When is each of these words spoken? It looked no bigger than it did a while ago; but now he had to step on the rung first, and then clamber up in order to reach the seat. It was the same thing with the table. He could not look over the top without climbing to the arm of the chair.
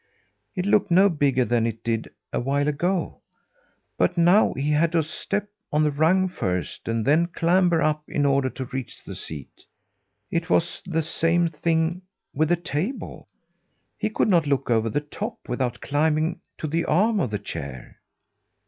It 0.55 0.65
looked 0.65 0.89
no 0.89 1.09
bigger 1.09 1.45
than 1.45 1.67
it 1.67 1.83
did 1.83 2.09
a 2.33 2.39
while 2.39 2.67
ago; 2.67 3.21
but 3.99 4.17
now 4.17 4.51
he 4.55 4.71
had 4.71 4.93
to 4.93 5.03
step 5.03 5.47
on 5.71 5.83
the 5.83 5.91
rung 5.91 6.27
first, 6.27 6.87
and 6.87 7.05
then 7.05 7.27
clamber 7.27 7.83
up 7.83 8.01
in 8.09 8.25
order 8.25 8.49
to 8.49 8.65
reach 8.65 9.03
the 9.03 9.13
seat. 9.13 9.63
It 10.31 10.49
was 10.49 10.81
the 10.87 11.03
same 11.03 11.49
thing 11.49 12.01
with 12.33 12.49
the 12.49 12.55
table. 12.55 13.27
He 13.95 14.09
could 14.09 14.27
not 14.27 14.47
look 14.47 14.71
over 14.71 14.89
the 14.89 15.01
top 15.01 15.47
without 15.47 15.81
climbing 15.81 16.41
to 16.57 16.65
the 16.65 16.85
arm 16.85 17.19
of 17.19 17.29
the 17.29 17.37
chair. 17.37 17.99